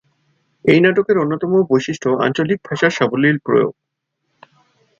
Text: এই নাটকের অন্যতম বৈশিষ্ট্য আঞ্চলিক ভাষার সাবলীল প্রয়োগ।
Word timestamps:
এই 0.65 0.79
নাটকের 0.79 1.17
অন্যতম 1.17 1.51
বৈশিষ্ট্য 1.69 2.09
আঞ্চলিক 2.25 2.59
ভাষার 2.67 2.91
সাবলীল 2.91 3.37
প্রয়োগ। 3.45 3.73